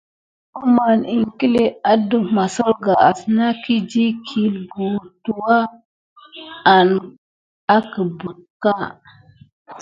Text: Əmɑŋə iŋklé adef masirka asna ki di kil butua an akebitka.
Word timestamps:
Əmɑŋə 0.59 1.07
iŋklé 1.15 1.63
adef 1.91 2.25
masirka 2.35 2.93
asna 3.09 3.47
ki 3.63 3.75
di 3.89 4.05
kil 4.27 4.53
butua 4.75 5.57
an 6.73 6.89
akebitka. 7.75 8.73